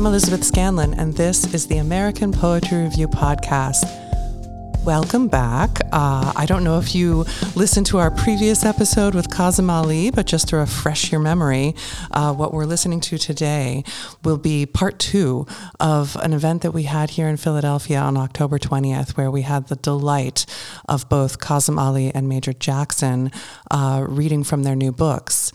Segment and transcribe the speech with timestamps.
[0.00, 3.84] I'm Elizabeth Scanlon, and this is the American Poetry Review Podcast.
[4.82, 5.78] Welcome back.
[5.92, 10.24] Uh, I don't know if you listened to our previous episode with Kazim Ali, but
[10.26, 11.74] just to refresh your memory,
[12.12, 13.84] uh, what we're listening to today
[14.24, 15.46] will be part two
[15.78, 19.68] of an event that we had here in Philadelphia on October 20th, where we had
[19.68, 20.46] the delight
[20.88, 23.30] of both Kazim Ali and Major Jackson
[23.70, 25.52] uh, reading from their new books.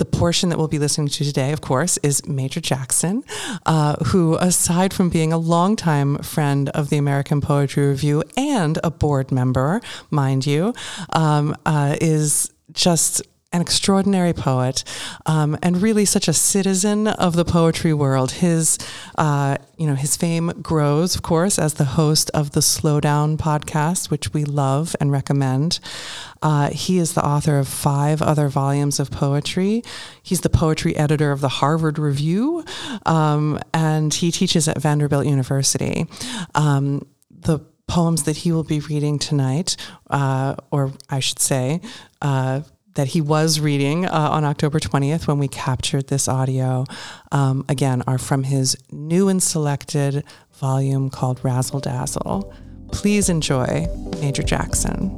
[0.00, 3.22] The portion that we'll be listening to today, of course, is Major Jackson,
[3.66, 8.90] uh, who, aside from being a longtime friend of the American Poetry Review and a
[8.90, 10.72] board member, mind you,
[11.12, 13.20] um, uh, is just
[13.52, 14.84] an extraordinary poet
[15.26, 18.30] um, and really such a citizen of the poetry world.
[18.30, 18.78] His,
[19.18, 24.08] uh, you know, his fame grows, of course, as the host of the Slowdown podcast,
[24.08, 25.80] which we love and recommend.
[26.42, 29.82] Uh, he is the author of five other volumes of poetry.
[30.22, 32.64] He's the poetry editor of the Harvard Review,
[33.04, 36.06] um, and he teaches at Vanderbilt University.
[36.54, 37.58] Um, the
[37.88, 39.76] poems that he will be reading tonight,
[40.08, 41.80] uh, or I should say,
[42.22, 42.60] uh,
[43.00, 46.84] that he was reading uh, on October 20th when we captured this audio,
[47.32, 52.52] um, again, are from his new and selected volume called Razzle Dazzle.
[52.92, 53.86] Please enjoy
[54.20, 55.08] Major Jackson.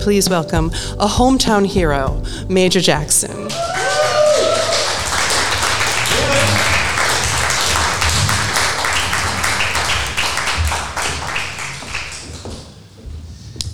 [0.00, 3.48] Please welcome a hometown hero, Major Jackson.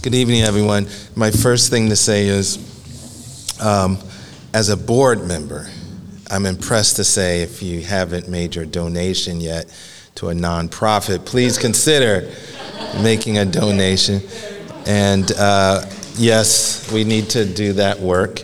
[0.03, 0.87] Good evening, everyone.
[1.15, 2.57] My first thing to say is,
[3.61, 3.99] um,
[4.55, 5.69] as a board member,
[6.31, 9.67] I'm impressed to say if you haven't made your donation yet
[10.15, 12.33] to a nonprofit, please consider
[13.03, 14.23] making a donation.
[14.87, 15.85] And uh,
[16.17, 18.41] yes, we need to do that work.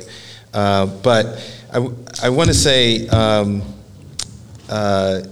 [0.52, 1.88] Uh, but I,
[2.22, 3.62] I want to say, um,
[4.69, 5.22] uh,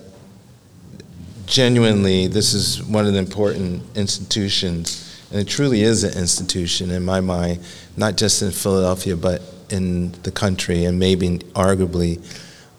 [1.45, 5.05] genuinely, this is one of the important institutions
[5.35, 7.59] and it truly is an institution in my mind,
[7.97, 12.25] not just in Philadelphia, but in the country, and maybe arguably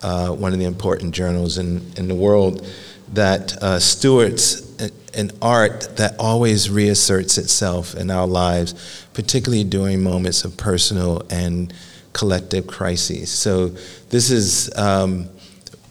[0.02, 2.66] uh, one of the important journals in, in the world
[3.12, 4.74] that uh, stewards
[5.14, 11.74] an art that always reasserts itself in our lives, particularly during moments of personal and
[12.14, 13.30] collective crises.
[13.30, 13.68] So,
[14.10, 15.26] this is um,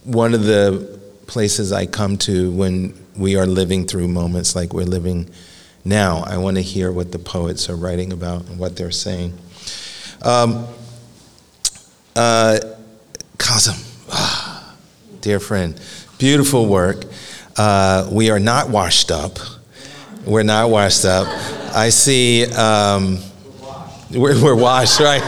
[0.05, 4.85] one of the places I come to when we are living through moments like we're
[4.85, 5.29] living
[5.85, 6.25] now.
[6.27, 9.37] I want to hear what the poets are writing about and what they're saying.
[10.23, 10.67] Um,
[12.17, 12.59] uh,
[13.39, 13.75] Kazim,
[14.11, 14.75] ah,
[15.21, 15.79] dear friend,
[16.19, 17.05] beautiful work.
[17.57, 19.39] Uh, we are not washed up.
[20.25, 21.27] We're not washed up.
[21.75, 22.47] I see.
[22.47, 23.19] Um,
[24.11, 25.23] we're, we're, washed, right?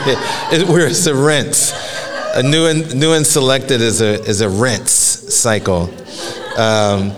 [0.53, 1.73] It, we're it's a rinse.
[2.35, 5.91] A new and new and selected is a is a rinse cycle,
[6.57, 7.11] um,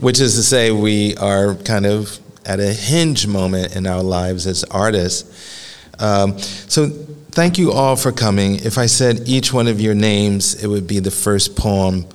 [0.00, 4.46] which is to say we are kind of at a hinge moment in our lives
[4.46, 5.58] as artists.
[5.98, 6.88] Um, so
[7.30, 8.56] thank you all for coming.
[8.56, 12.06] If I said each one of your names, it would be the first poem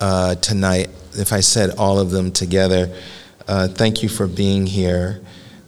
[0.00, 0.90] uh, tonight.
[1.14, 2.94] If I said all of them together,
[3.48, 5.20] uh, thank you for being here.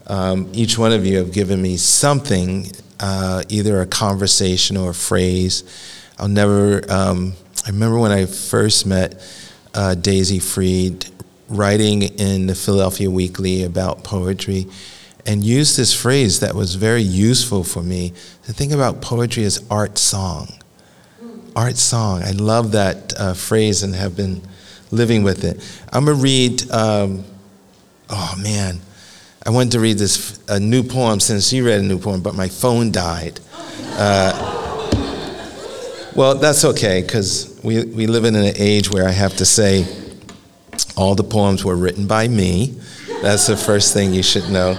[0.06, 2.70] Um, each one of you have given me something,
[3.00, 5.64] uh, either a conversation or a phrase.
[6.18, 6.82] I'll never.
[6.90, 7.34] Um,
[7.66, 9.20] I remember when I first met
[9.74, 11.06] uh, Daisy Fried
[11.48, 14.66] writing in the Philadelphia Weekly about poetry
[15.26, 18.12] and used this phrase that was very useful for me
[18.44, 20.48] to think about poetry as art song.
[21.56, 22.22] Art song.
[22.22, 24.42] I love that uh, phrase and have been
[24.90, 25.62] living with it.
[25.92, 27.24] I'm going to read, um,
[28.10, 28.80] oh man,
[29.46, 32.34] I wanted to read this a new poem since you read a new poem, but
[32.34, 33.40] my phone died.
[33.96, 34.60] Uh,
[36.14, 39.86] well, that's okay because we, we live in an age where I have to say,
[40.96, 42.78] all the poems were written by me.
[43.22, 44.74] That's the first thing you should know.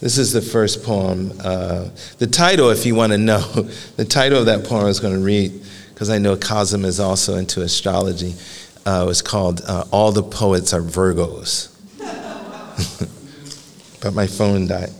[0.00, 1.32] This is the first poem.
[1.42, 1.88] Uh,
[2.18, 3.40] the title, if you want to know,
[3.96, 5.52] the title of that poem I was going to read,
[5.92, 8.34] because I know Kazim is also into astrology,
[8.86, 11.74] uh, was called uh, All the Poets Are Virgos.
[14.00, 14.90] but my phone died.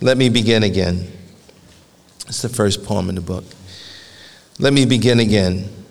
[0.00, 1.10] Let me begin again.
[2.28, 3.44] It's the first poem in the book.
[4.60, 5.81] Let me begin again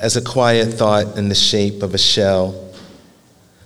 [0.00, 2.72] as a quiet thought in the shape of a shell,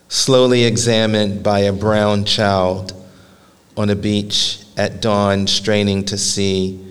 [0.08, 2.92] slowly examined by a brown child
[3.76, 6.84] on a beach at dawn, straining to see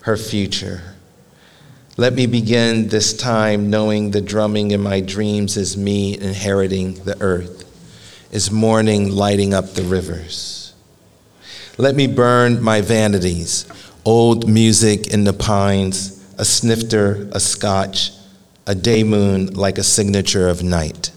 [0.00, 0.94] her future.
[1.98, 7.20] Let me begin this time knowing the drumming in my dreams is me inheriting the
[7.20, 7.66] earth,
[8.32, 10.72] is morning lighting up the rivers.
[11.76, 13.66] Let me burn my vanities,
[14.04, 18.12] old music in the pines, a snifter, a scotch,
[18.68, 21.10] a day moon like a signature of night.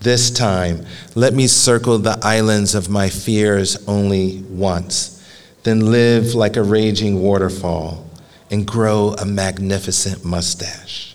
[0.00, 0.84] This time,
[1.14, 5.24] let me circle the islands of my fears only once,
[5.62, 8.10] then live like a raging waterfall
[8.50, 11.14] and grow a magnificent mustache.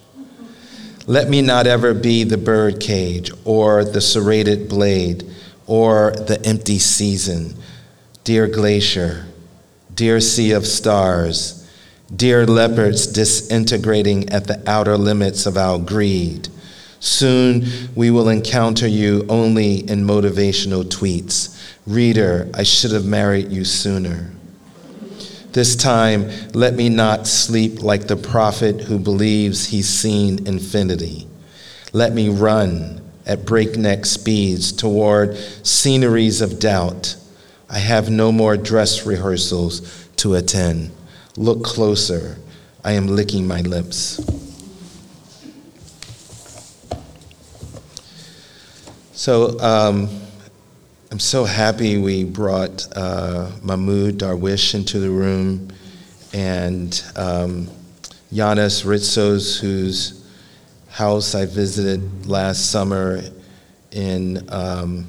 [1.06, 5.30] Let me not ever be the bird cage or the serrated blade
[5.68, 7.54] or the empty season.
[8.24, 9.26] Dear glacier,
[9.94, 11.59] dear sea of stars,
[12.16, 16.50] dear leopards disintegrating at the outer limits of our greed
[17.00, 17.66] Soon
[17.96, 21.56] we will encounter you only in motivational tweets.
[21.88, 24.32] Reader, I should have married you sooner.
[25.54, 31.28] This time, let me not sleep like the prophet who believes he's seen infinity.
[31.94, 37.16] Let me run at breakneck speeds toward sceneries of doubt.
[37.70, 40.92] I have no more dress rehearsals to attend.
[41.40, 42.38] Look closer.
[42.84, 44.20] I am licking my lips.
[49.14, 50.10] So um,
[51.10, 55.70] I'm so happy we brought uh, Mahmoud Darwish into the room
[56.34, 57.70] and um,
[58.34, 60.30] Yannis Ritsos, whose
[60.90, 63.22] house I visited last summer
[63.92, 65.08] in, um,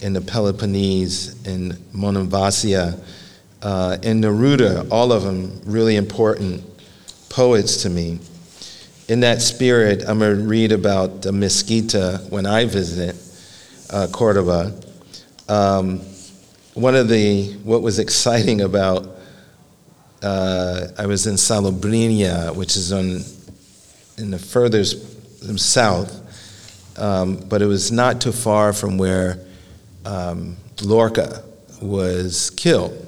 [0.00, 3.04] in the Peloponnese in Monemvasia,
[3.64, 6.62] uh, and Neruda, all of them really important
[7.28, 8.20] poets to me
[9.08, 13.16] in that spirit, I'm going to read about the Mezquita when I visit
[13.90, 14.72] uh, Cordoba.
[15.48, 16.00] Um,
[16.72, 19.06] one of the, what was exciting about,
[20.22, 23.20] uh, I was in Salobreña, which is on,
[24.16, 25.12] in the furthest
[25.58, 29.44] south, um, but it was not too far from where
[30.06, 31.44] um, Lorca
[31.82, 33.03] was killed.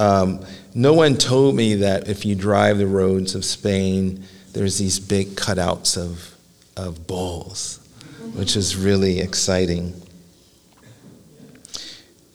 [0.00, 0.42] Um,
[0.74, 4.24] no one told me that if you drive the roads of Spain,
[4.54, 6.34] there's these big cutouts of,
[6.74, 7.86] of bulls,
[8.32, 9.92] which is really exciting.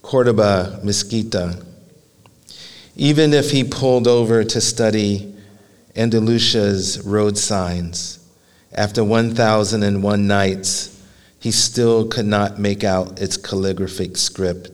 [0.03, 1.65] Cordoba, Mezquita.
[2.95, 5.33] Even if he pulled over to study
[5.95, 8.19] Andalusia's road signs,
[8.73, 11.03] after 1001 nights,
[11.39, 14.69] he still could not make out its calligraphic script,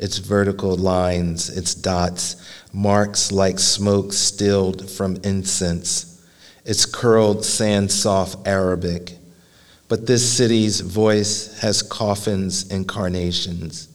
[0.00, 2.36] its vertical lines, its dots,
[2.72, 6.26] marks like smoke stilled from incense,
[6.64, 9.12] its curled sand soft Arabic.
[9.88, 13.88] But this city's voice has coffins and carnations,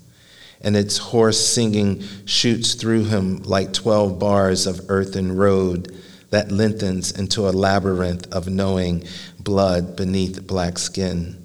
[0.61, 5.91] and its hoarse singing shoots through him like 12 bars of earthen road
[6.29, 9.03] that lengthens into a labyrinth of knowing
[9.39, 11.43] blood beneath black skin.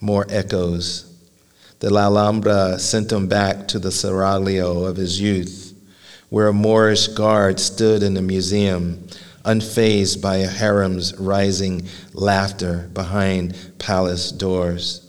[0.00, 1.09] More echoes.
[1.80, 5.70] The La Alhambra sent him back to the seraglio of his youth
[6.30, 9.06] where a Moorish guard stood in the museum,
[9.44, 15.06] unfazed by a harem's rising laughter behind palace doors.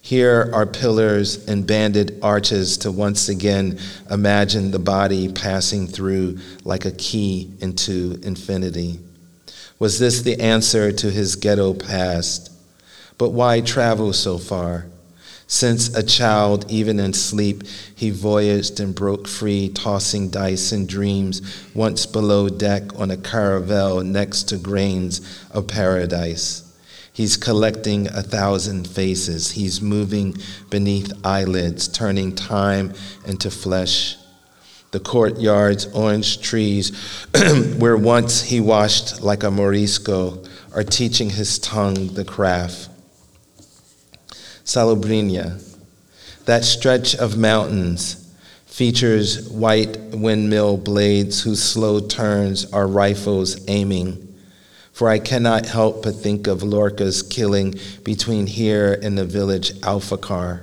[0.00, 3.78] Here are pillars and banded arches to once again
[4.10, 8.98] imagine the body passing through like a key into infinity.
[9.78, 12.50] Was this the answer to his ghetto past?
[13.16, 14.86] But why travel so far?
[15.52, 17.64] Since a child, even in sleep,
[17.94, 21.42] he voyaged and broke free, tossing dice and dreams,
[21.74, 26.74] once below deck on a caravel next to grains of paradise.
[27.12, 29.50] He's collecting a thousand faces.
[29.50, 30.38] He's moving
[30.70, 32.94] beneath eyelids, turning time
[33.26, 34.16] into flesh.
[34.92, 36.96] The courtyard's orange trees,
[37.76, 40.42] where once he washed like a Morisco,
[40.74, 42.88] are teaching his tongue the craft.
[44.64, 45.60] Salobreña.
[46.44, 48.34] That stretch of mountains
[48.66, 54.34] features white windmill blades whose slow turns are rifles aiming.
[54.92, 60.62] For I cannot help but think of Lorca's killing between here and the village Alfacar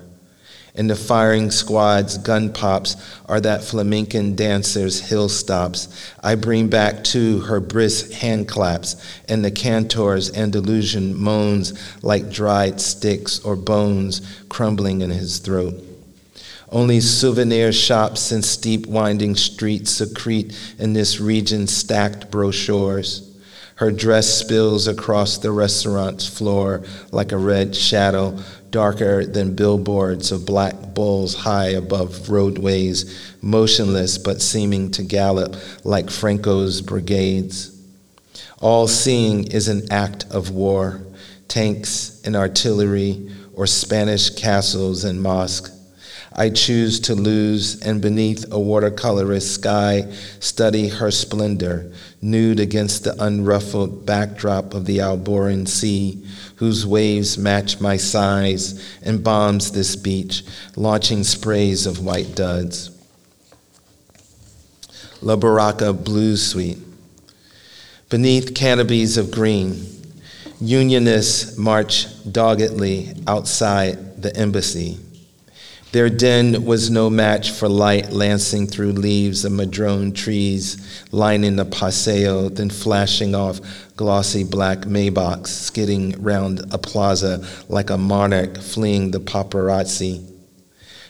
[0.76, 2.96] and the firing squad's gun pops
[3.26, 5.88] are that flamencan dancer's hill stops.
[6.24, 8.96] I bring back too her brisk hand claps
[9.28, 15.76] and the cantor's Andalusian moans like dried sticks or bones crumbling in his throat.
[16.72, 23.29] Only souvenir shops and steep winding streets secrete in this region stacked brochures.
[23.80, 26.84] Her dress spills across the restaurant's floor
[27.14, 28.38] like a red shadow
[28.72, 35.56] darker than billboards of black bulls high above roadways, motionless but seeming to gallop
[35.86, 37.74] like Franco's brigades.
[38.60, 41.02] All seeing is an act of war,
[41.48, 45.72] tanks and artillery, or Spanish castles and mosques.
[46.34, 53.16] I choose to lose, and beneath a watercolorist sky, study her splendor, nude against the
[53.24, 56.24] unruffled backdrop of the Alboran Sea,
[56.58, 60.44] whose waves match my size and bombs this beach,
[60.76, 62.92] launching sprays of white duds.
[65.22, 66.78] La Baraka Blues Suite.
[68.10, 70.00] Beneath canopies of green,
[70.62, 75.00] Unionists march doggedly outside the embassy.
[75.92, 80.78] Their den was no match for light lancing through leaves of madrone trees
[81.12, 83.60] lining the paseo, then flashing off
[83.96, 90.24] glossy black Maybachs, skidding round a plaza like a monarch fleeing the paparazzi.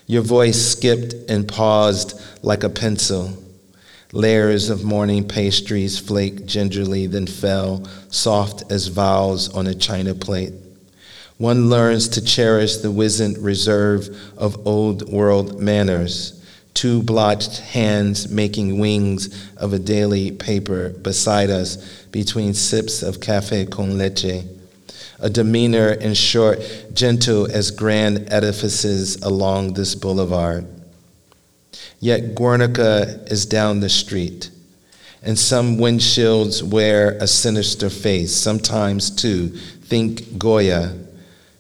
[0.08, 3.38] Your voice skipped and paused like a pencil.
[4.14, 10.54] Layers of morning pastries flaked gingerly, then fell, soft as vows on a china plate.
[11.40, 18.78] One learns to cherish the wizened reserve of old world manners, two blotched hands making
[18.78, 21.78] wings of a daily paper beside us
[22.12, 24.44] between sips of cafe con leche.
[25.22, 26.60] A demeanor, in short,
[26.94, 30.68] gentle as grand edifices along this boulevard.
[32.02, 34.50] Yet Guernica is down the street,
[35.24, 39.48] and some windshields wear a sinister face, sometimes too.
[39.48, 40.98] Think Goya,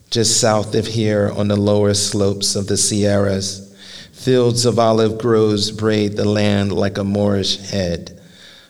[0.10, 3.66] just south of here on the lower slopes of the Sierras.
[4.12, 8.20] Fields of olive groves braid the land like a Moorish head,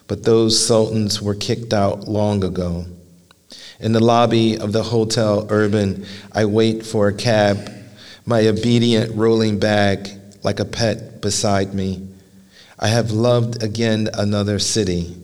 [0.06, 2.84] but those sultans were kicked out long ago.
[3.80, 7.72] In the lobby of the Hotel Urban, I wait for a cab,
[8.26, 10.10] my obedient rolling bag
[10.42, 12.06] like a pet beside me.
[12.78, 15.16] I have loved again another city,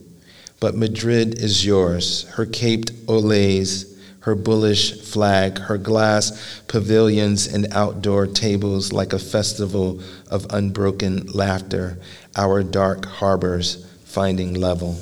[0.61, 3.96] but Madrid is yours, her caped olays,
[4.27, 10.03] her bullish flag, her glass pavilions and outdoor tables like a festival
[10.33, 11.97] of unbroken laughter,
[12.35, 14.95] our dark harbors finding level.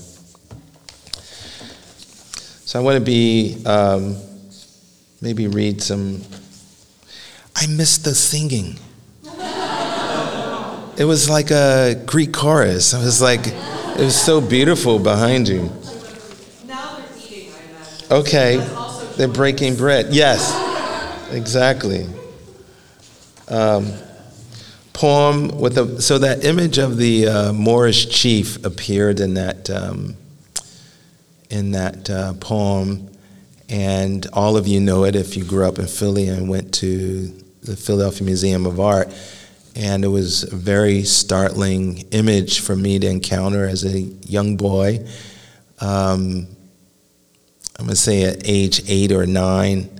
[2.67, 4.15] So I want to be, um,
[5.23, 6.21] maybe read some.
[7.57, 8.79] I miss the singing.
[10.97, 12.95] It was like a Greek chorus.
[12.95, 15.73] I was like, it was so beautiful behind you.
[16.69, 18.13] Now they're eating, I imagine.
[18.13, 18.84] Okay,
[19.17, 20.13] they're breaking bread.
[20.13, 20.53] Yes,
[21.33, 22.07] exactly.
[23.49, 23.93] Um,
[24.93, 30.17] poem with a so that image of the uh, Moorish chief appeared in that um,
[31.51, 33.11] in that uh, poem,
[33.69, 37.29] and all of you know it if you grew up in Philly and went to
[37.63, 39.13] the Philadelphia Museum of Art.
[39.77, 45.05] And it was a very startling image for me to encounter as a young boy.
[45.81, 46.47] Um,
[47.79, 49.91] I'm going to say at age eight or nine,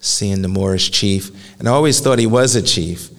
[0.00, 1.30] seeing the Moorish chief.
[1.58, 3.10] And I always thought he was a chief.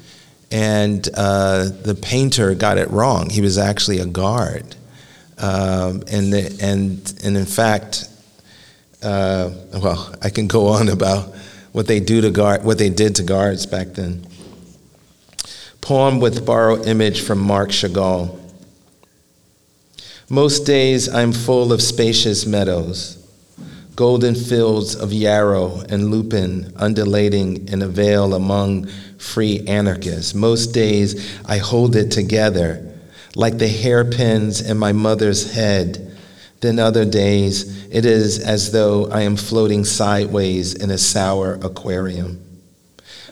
[0.51, 3.29] And uh, the painter got it wrong.
[3.29, 4.75] He was actually a guard.
[5.37, 8.07] Um, and, the, and, and in fact,
[9.01, 11.33] uh, well, I can go on about
[11.71, 14.27] what they do to guard, what they did to guards back then.
[15.81, 18.39] Poem with borrowed image from Marc Chagall.
[20.29, 23.22] Most days I'm full of spacious meadows,
[23.95, 30.33] golden fields of yarrow and lupin undulating in a veil among free anarchists.
[30.33, 32.89] Most days I hold it together
[33.35, 36.17] like the hairpins in my mother's head.
[36.61, 42.41] Then other days it is as though I am floating sideways in a sour aquarium.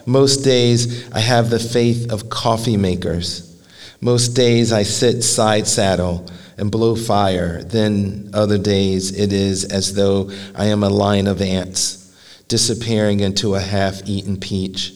[0.05, 3.47] Most days I have the faith of coffee makers.
[3.99, 6.27] Most days I sit side saddle
[6.57, 7.63] and blow fire.
[7.63, 12.13] Then other days it is as though I am a line of ants
[12.47, 14.93] disappearing into a half eaten peach.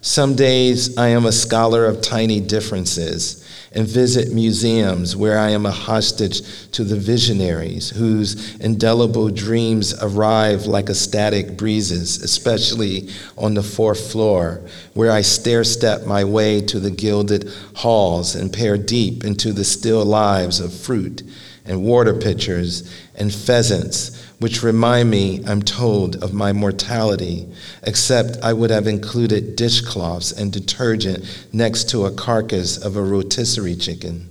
[0.00, 5.66] Some days I am a scholar of tiny differences and visit museums where I am
[5.66, 13.62] a hostage to the visionaries whose indelible dreams arrive like ecstatic breezes, especially on the
[13.62, 14.62] fourth floor,
[14.94, 19.64] where I stair step my way to the gilded halls and peer deep into the
[19.64, 21.22] still lives of fruit
[21.68, 27.46] and water pitchers and pheasants, which remind me, I'm told, of my mortality,
[27.82, 33.76] except I would have included dishcloths and detergent next to a carcass of a rotisserie
[33.76, 34.30] chicken.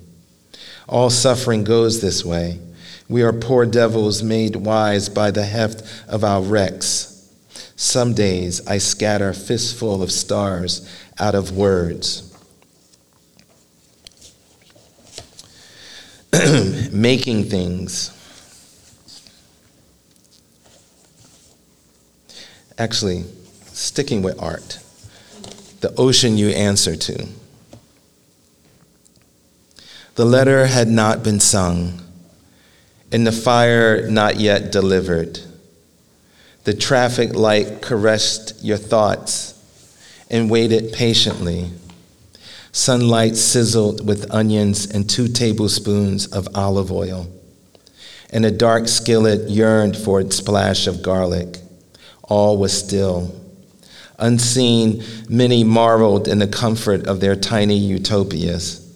[0.90, 2.60] All suffering goes this way.
[3.10, 7.14] We are poor devils made wise by the heft of our wrecks.
[7.76, 10.90] Some days I scatter fistful of stars
[11.20, 12.27] out of words.
[16.92, 18.14] making things.
[22.78, 23.24] Actually,
[23.68, 24.80] sticking with art.
[25.82, 27.28] The ocean you answer to.
[30.16, 32.02] The letter had not been sung,
[33.12, 35.40] and the fire not yet delivered.
[36.64, 39.54] The traffic light caressed your thoughts
[40.30, 41.72] and waited patiently.
[42.72, 47.28] Sunlight sizzled with onions and two tablespoons of olive oil,
[48.30, 51.58] and a dark skillet yearned for its splash of garlic.
[52.24, 53.34] All was still.
[54.20, 58.88] Unseen, many marveled in the comfort of their tiny utopias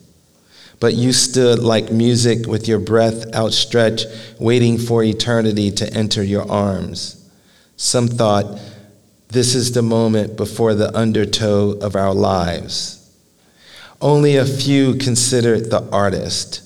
[0.81, 4.07] but you stood like music with your breath outstretched,
[4.39, 7.23] waiting for eternity to enter your arms.
[7.77, 8.59] Some thought,
[9.29, 13.00] this is the moment before the undertow of our lives.
[14.01, 16.63] Only a few considered the artist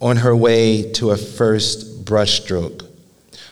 [0.00, 2.86] on her way to a first brushstroke,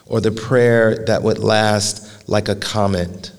[0.07, 3.33] or the prayer that would last like a comet,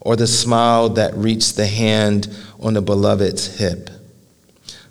[0.00, 2.28] or the smile that reached the hand
[2.58, 3.90] on the beloved's hip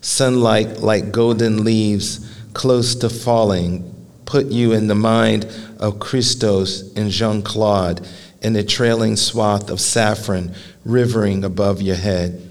[0.01, 3.87] sunlight like golden leaves close to falling,
[4.25, 5.45] put you in the mind
[5.79, 8.05] of Christos and Jeanne-Claude
[8.41, 12.50] in a trailing swath of saffron rivering above your head.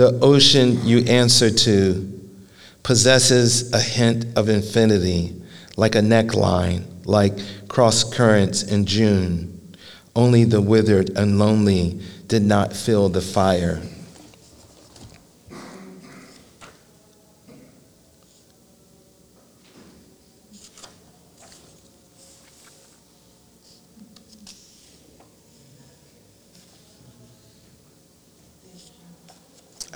[0.00, 2.20] The ocean you answer to
[2.82, 5.38] possesses a hint of infinity,
[5.76, 7.34] like a neckline, like
[7.68, 9.76] cross currents in June.
[10.16, 13.82] Only the withered and lonely did not feel the fire.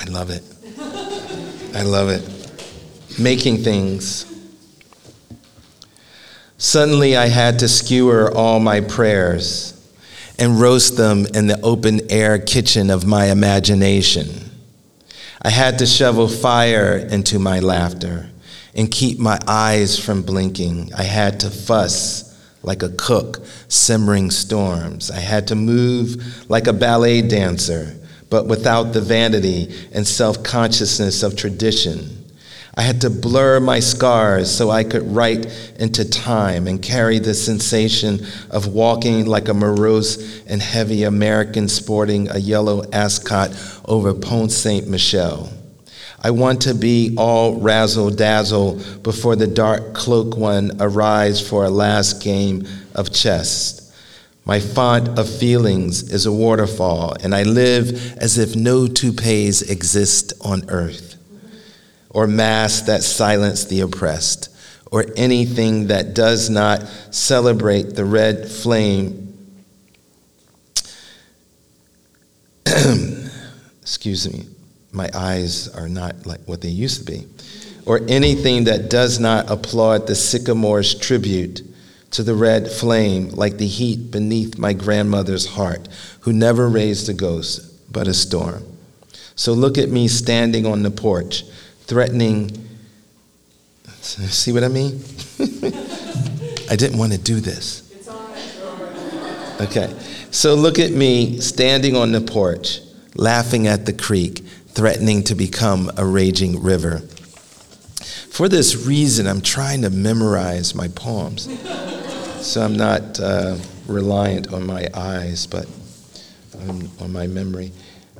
[0.04, 0.42] I love it.
[1.74, 3.18] I love it.
[3.18, 4.26] Making things.
[6.58, 9.70] Suddenly, I had to skewer all my prayers
[10.38, 14.28] and roast them in the open air kitchen of my imagination.
[15.40, 18.28] I had to shovel fire into my laughter
[18.74, 20.92] and keep my eyes from blinking.
[20.92, 25.10] I had to fuss like a cook simmering storms.
[25.10, 27.96] I had to move like a ballet dancer
[28.34, 32.24] but without the vanity and self consciousness of tradition.
[32.76, 35.46] I had to blur my scars so I could write
[35.78, 42.28] into time and carry the sensation of walking like a morose and heavy American sporting
[42.28, 43.52] a yellow ascot
[43.84, 45.48] over Pont Saint Michel.
[46.20, 51.70] I want to be all razzle dazzle before the dark cloak one arrives for a
[51.70, 52.66] last game
[52.96, 53.83] of chess.
[54.46, 60.34] My font of feelings is a waterfall, and I live as if no toupees exist
[60.42, 61.16] on earth,
[62.10, 64.50] or masks that silence the oppressed,
[64.92, 69.34] or anything that does not celebrate the red flame.
[73.80, 74.44] Excuse me,
[74.92, 77.26] my eyes are not like what they used to be.
[77.86, 81.62] Or anything that does not applaud the sycamore's tribute
[82.14, 85.88] to the red flame like the heat beneath my grandmother's heart,
[86.20, 88.64] who never raised a ghost but a storm.
[89.34, 91.42] So look at me standing on the porch,
[91.80, 92.68] threatening.
[94.00, 95.02] See what I mean?
[96.70, 97.82] I didn't want to do this.
[99.60, 99.92] Okay.
[100.30, 102.78] So look at me standing on the porch,
[103.16, 107.00] laughing at the creek, threatening to become a raging river.
[108.30, 111.48] For this reason, I'm trying to memorize my poems.
[112.44, 113.56] So I'm not uh,
[113.88, 115.66] reliant on my eyes, but
[116.68, 117.72] on, on my memory.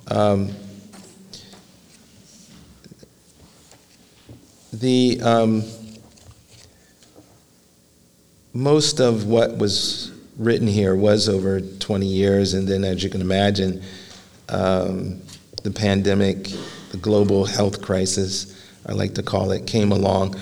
[0.09, 0.51] Um,
[4.73, 5.63] the um,
[8.55, 13.21] most of what was written here was over 20 years, and then, as you can
[13.21, 13.83] imagine,
[14.49, 15.21] um,
[15.65, 16.45] the pandemic,
[16.93, 20.37] the global health crisis, I like to call it, came along,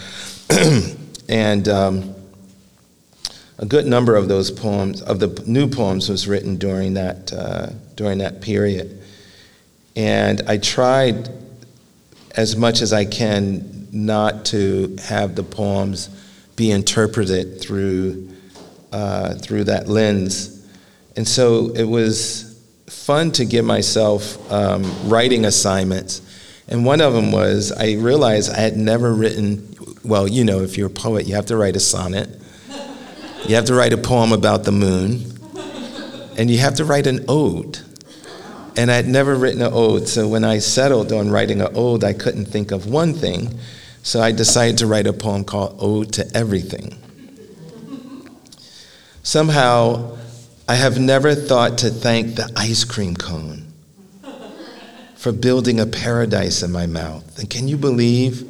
[1.28, 2.14] and um,
[3.62, 7.68] a good number of those poems, of the new poems, was written during that, uh,
[7.94, 9.00] during that period.
[9.94, 11.30] And I tried
[12.34, 16.08] as much as I can not to have the poems
[16.56, 18.30] be interpreted through,
[18.90, 20.66] uh, through that lens.
[21.14, 26.20] And so it was fun to give myself um, writing assignments.
[26.66, 30.76] And one of them was I realized I had never written, well, you know, if
[30.76, 32.41] you're a poet, you have to write a sonnet.
[33.48, 35.32] You have to write a poem about the moon,
[36.38, 37.80] and you have to write an ode.
[38.76, 42.12] And I'd never written an ode, so when I settled on writing an ode, I
[42.12, 43.58] couldn't think of one thing,
[44.02, 46.96] so I decided to write a poem called Ode to Everything.
[49.22, 50.16] Somehow,
[50.68, 53.72] I have never thought to thank the ice cream cone.
[55.22, 57.38] for building a paradise in my mouth.
[57.38, 58.44] And can you believe?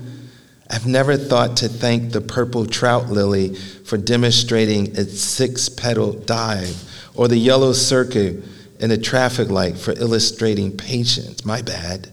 [0.72, 6.82] I've never thought to thank the purple trout lily for demonstrating its six petal dive,
[7.14, 8.42] or the yellow circle
[8.80, 11.44] in a traffic light for illustrating patience.
[11.44, 12.08] My bad.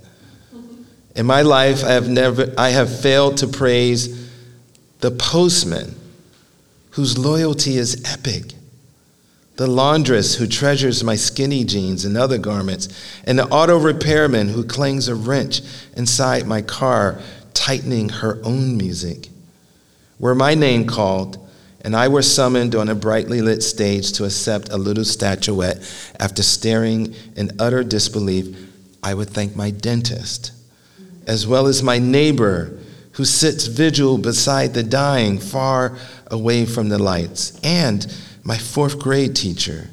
[1.15, 4.29] In my life, I have never I have failed to praise
[4.99, 5.95] the postman
[6.91, 8.53] whose loyalty is epic.
[9.55, 12.87] The laundress who treasures my skinny jeans and other garments,
[13.25, 15.61] and the auto repairman who clings a wrench
[15.97, 17.19] inside my car,
[17.59, 19.27] tightening her own music.
[20.17, 21.37] Were my name called,
[21.81, 25.77] and I were summoned on a brightly lit stage to accept a little statuette
[26.21, 28.57] after staring in utter disbelief,
[29.03, 30.53] I would thank my dentist,
[31.27, 32.79] as well as my neighbor
[33.13, 38.07] who sits vigil beside the dying far away from the lights, and
[38.41, 39.89] my fourth grade teacher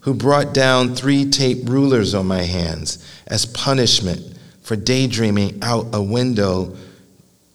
[0.00, 6.02] who brought down three tape rulers on my hands as punishment for daydreaming out a
[6.02, 6.76] window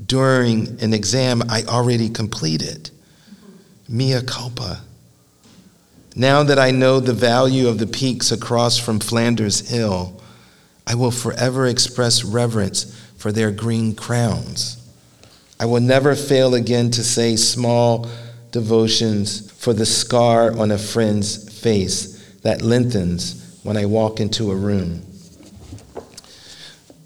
[0.04, 2.90] during an exam I already completed
[3.88, 4.82] mea culpa.
[6.16, 10.22] Now that I know the value of the peaks across from Flanders Hill,
[10.86, 14.78] I will forever express reverence for their green crowns.
[15.60, 18.08] I will never fail again to say small
[18.52, 24.56] devotions for the scar on a friend's face that lengthens when I walk into a
[24.56, 25.02] room.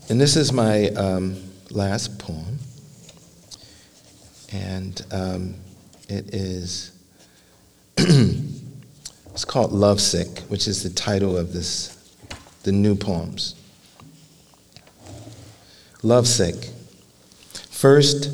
[0.10, 1.36] And this is my um,
[1.70, 2.57] last poem.
[4.52, 5.56] And um,
[6.10, 6.92] it is,
[7.98, 11.94] it's called Lovesick, which is the title of this,
[12.64, 13.56] the new poems.
[16.04, 16.70] Lovesick.
[17.70, 18.30] First,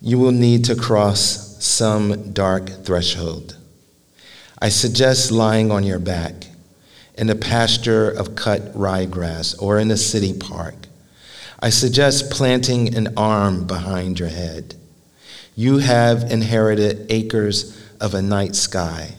[0.00, 3.56] you will need to cross some dark threshold.
[4.58, 6.46] I suggest lying on your back
[7.16, 10.74] in a pasture of cut ryegrass or in a city park.
[11.60, 14.74] I suggest planting an arm behind your head.
[15.58, 19.14] You have inherited acres of a night sky,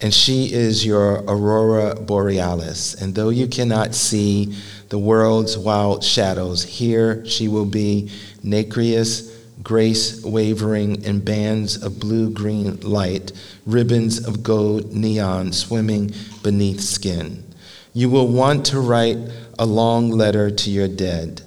[0.00, 2.94] and she is your aurora borealis.
[2.94, 4.56] And though you cannot see
[4.88, 8.10] the world's wild shadows, here she will be
[8.42, 13.32] nacreous, grace wavering in bands of blue green light,
[13.66, 16.10] ribbons of gold neon swimming
[16.42, 17.44] beneath skin.
[17.92, 19.18] You will want to write
[19.58, 21.42] a long letter to your dead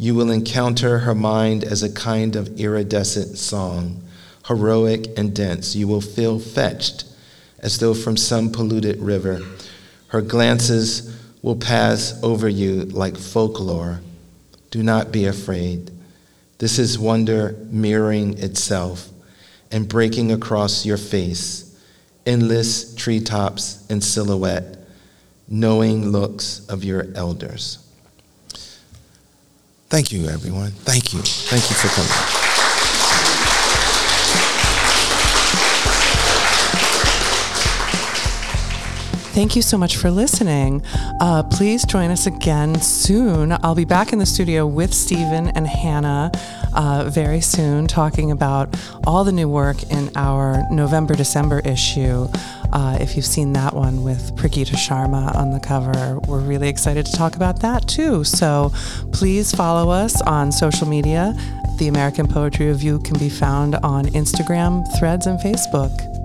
[0.00, 4.02] you will encounter her mind as a kind of iridescent song,
[4.46, 5.76] heroic and dense.
[5.76, 7.04] You will feel fetched
[7.58, 9.42] as though from some polluted river.
[10.08, 14.00] Her glances will pass over you like folklore.
[14.70, 15.90] Do not be afraid.
[16.56, 19.10] This is wonder mirroring itself
[19.70, 21.78] and breaking across your face,
[22.24, 24.78] endless treetops in silhouette,
[25.46, 27.86] knowing looks of your elders.
[29.90, 30.70] Thank you, everyone.
[30.70, 31.20] Thank you.
[31.20, 32.40] Thank you for coming.
[39.32, 40.82] Thank you so much for listening.
[41.20, 43.52] Uh, please join us again soon.
[43.64, 46.30] I'll be back in the studio with Stephen and Hannah
[46.74, 48.74] uh, very soon, talking about
[49.06, 52.28] all the new work in our November December issue.
[52.72, 57.06] Uh, if you've seen that one with Prageeta Sharma on the cover, we're really excited
[57.06, 58.24] to talk about that too.
[58.24, 58.72] So
[59.12, 61.34] please follow us on social media.
[61.78, 66.19] The American Poetry Review can be found on Instagram, Threads, and Facebook.